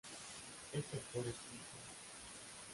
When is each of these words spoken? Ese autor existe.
Ese 0.77 0.93
autor 1.09 1.25
existe. 1.31 1.79